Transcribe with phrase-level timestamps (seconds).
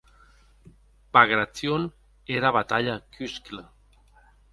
[1.13, 1.85] Bagration
[2.37, 3.63] era batalha qu’uscle.